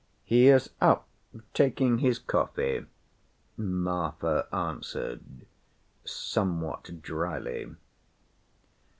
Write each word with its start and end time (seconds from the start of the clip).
"He 0.23 0.47
is 0.47 0.71
up, 0.81 1.07
taking 1.53 1.99
his 1.99 2.17
coffee," 2.17 2.87
Marfa 3.55 4.47
answered 4.51 5.45
somewhat 6.03 7.03
dryly. 7.03 7.75